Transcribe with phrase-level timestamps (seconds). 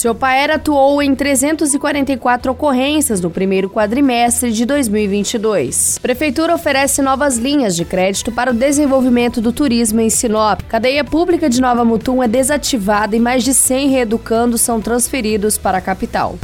[0.00, 5.98] Seu Paer atuou em 344 ocorrências no primeiro quadrimestre de 2022.
[5.98, 10.62] Prefeitura oferece novas linhas de crédito para o desenvolvimento do turismo em Sinop.
[10.62, 15.76] Cadeia pública de Nova Mutum é desativada e mais de 100 reeducandos são transferidos para
[15.76, 16.38] a capital.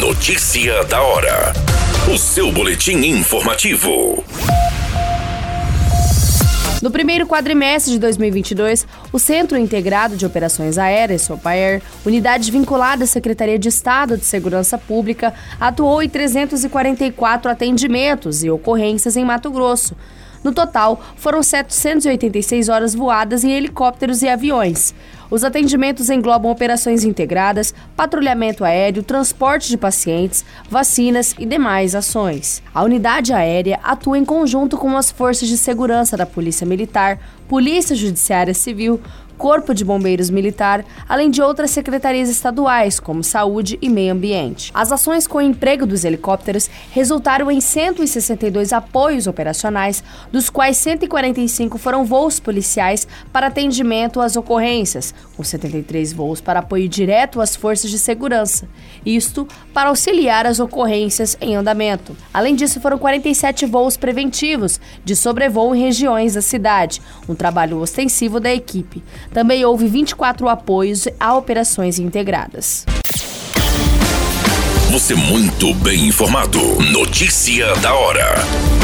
[0.00, 1.52] Notícia da hora.
[2.12, 4.24] O seu boletim informativo.
[6.84, 13.06] No primeiro quadrimestre de 2022, o Centro Integrado de Operações Aéreas, SOPAER, unidade vinculada à
[13.06, 19.96] Secretaria de Estado de Segurança Pública, atuou em 344 atendimentos e ocorrências em Mato Grosso.
[20.44, 24.94] No total, foram 786 horas voadas em helicópteros e aviões.
[25.30, 32.62] Os atendimentos englobam operações integradas, patrulhamento aéreo, transporte de pacientes, vacinas e demais ações.
[32.74, 37.96] A unidade aérea atua em conjunto com as forças de segurança da Polícia Militar, Polícia
[37.96, 39.00] Judiciária Civil,
[39.36, 44.70] Corpo de Bombeiros Militar, além de outras secretarias estaduais, como Saúde e Meio Ambiente.
[44.74, 51.78] As ações com o emprego dos helicópteros resultaram em 162 apoios operacionais, dos quais 145
[51.78, 57.90] foram voos policiais para atendimento às ocorrências, com 73 voos para apoio direto às forças
[57.90, 58.68] de segurança.
[59.04, 62.16] Isto para auxiliar as ocorrências em andamento.
[62.32, 68.40] Além disso, foram 47 voos preventivos de sobrevoo em regiões da cidade, um trabalho ostensivo
[68.40, 69.02] da equipe.
[69.32, 72.84] Também houve 24 apoios a operações integradas.
[74.90, 76.60] Você muito bem informado.
[76.92, 78.83] Notícia da hora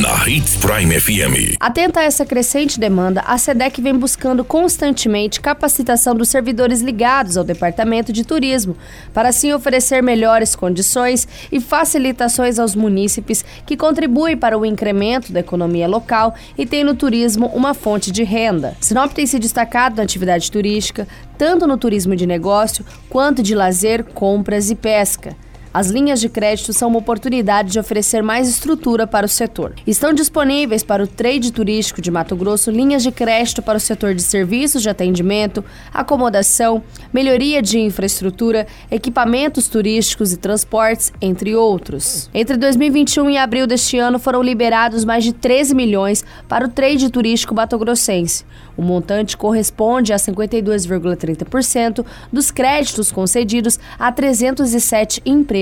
[0.00, 1.56] na Hits Prime FM.
[1.60, 7.44] Atenta a essa crescente demanda, a SEDEC vem buscando constantemente capacitação dos servidores ligados ao
[7.44, 8.76] Departamento de Turismo,
[9.12, 15.40] para assim oferecer melhores condições e facilitações aos munícipes que contribuem para o incremento da
[15.40, 18.74] economia local e têm no turismo uma fonte de renda.
[18.80, 21.06] Sinop tem se destacado na atividade turística,
[21.36, 25.36] tanto no turismo de negócio quanto de lazer, compras e pesca.
[25.74, 29.72] As linhas de crédito são uma oportunidade de oferecer mais estrutura para o setor.
[29.86, 34.14] Estão disponíveis para o trade turístico de Mato Grosso linhas de crédito para o setor
[34.14, 42.28] de serviços de atendimento, acomodação, melhoria de infraestrutura, equipamentos turísticos e transportes, entre outros.
[42.34, 47.08] Entre 2021 e abril deste ano foram liberados mais de 13 milhões para o trade
[47.08, 48.44] turístico mato-grossense.
[48.76, 55.61] O montante corresponde a 52,30% dos créditos concedidos a 307 empresas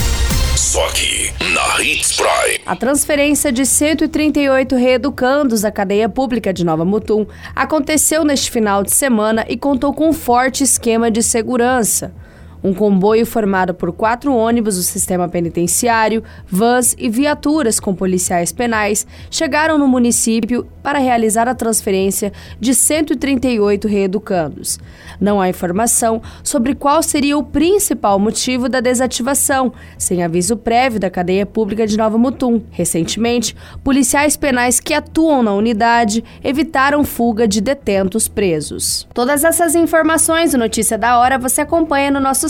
[0.71, 2.61] Só aqui, na Hits Prime.
[2.65, 8.91] A transferência de 138 reeducandos da cadeia pública de Nova Mutum aconteceu neste final de
[8.91, 12.13] semana e contou com um forte esquema de segurança.
[12.63, 19.07] Um comboio formado por quatro ônibus do sistema penitenciário, vans e viaturas com policiais penais
[19.29, 24.79] chegaram no município para realizar a transferência de 138 reeducandos.
[25.19, 31.09] Não há informação sobre qual seria o principal motivo da desativação, sem aviso prévio da
[31.09, 32.61] cadeia pública de Nova Mutum.
[32.71, 39.07] Recentemente, policiais penais que atuam na unidade evitaram fuga de detentos presos.
[39.13, 42.49] Todas essas informações do Notícia da Hora você acompanha no nosso